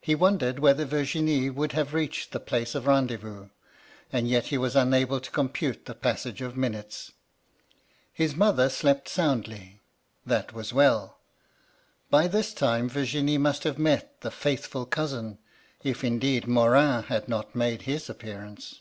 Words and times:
He 0.00 0.14
wondered 0.14 0.60
whether 0.60 0.86
Virginie 0.86 1.50
would 1.50 1.72
have 1.72 1.92
reached 1.92 2.32
the 2.32 2.40
place 2.40 2.74
of 2.74 2.86
rendezvous, 2.86 3.50
and 4.10 4.26
yet 4.26 4.46
he 4.46 4.56
was 4.56 4.74
unable 4.74 5.20
to 5.20 5.30
compute 5.30 5.84
the 5.84 5.94
passage 5.94 6.40
of 6.40 6.56
minutes. 6.56 7.12
His 8.14 8.34
mother 8.34 8.70
slept 8.70 9.10
soundly: 9.10 9.82
that 10.24 10.54
was 10.54 10.72
well. 10.72 11.18
By 12.08 12.28
this 12.28 12.54
time 12.54 12.88
Virginie 12.88 13.36
must 13.36 13.64
have 13.64 13.78
met 13.78 14.22
the' 14.22 14.30
faithful 14.46 14.86
cousin:' 14.86 15.36
if, 15.84 16.02
indeed, 16.02 16.46
Morin 16.46 17.02
had 17.02 17.28
not 17.28 17.54
made 17.54 17.82
his 17.82 18.08
appearance. 18.08 18.80